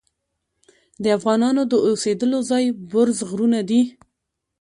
[1.03, 3.81] د افغانانو د اوسیدلو ځای برز غرونه دي.